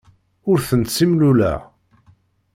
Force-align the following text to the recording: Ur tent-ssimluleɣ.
Ur 0.49 0.57
tent-ssimluleɣ. 0.67 1.59